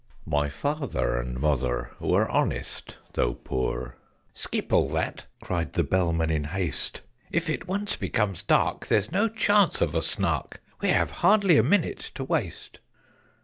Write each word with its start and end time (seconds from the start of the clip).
"My 0.25 0.49
father 0.49 1.15
and 1.19 1.39
mother 1.39 1.91
were 1.99 2.27
honest, 2.27 2.97
though 3.13 3.35
poor" 3.35 3.97
"Skip 4.33 4.73
all 4.73 4.89
that!" 4.89 5.27
cried 5.43 5.73
the 5.73 5.83
Bellman 5.83 6.31
in 6.31 6.45
haste. 6.45 7.01
"If 7.31 7.51
it 7.51 7.67
once 7.67 7.97
becomes 7.97 8.41
dark, 8.41 8.87
there's 8.87 9.11
no 9.11 9.29
chance 9.29 9.79
of 9.79 9.93
a 9.93 10.01
Snark 10.01 10.59
We 10.81 10.89
have 10.89 11.11
hardly 11.21 11.55
a 11.55 11.61
minute 11.61 11.99
to 12.15 12.23
waste!" 12.23 12.79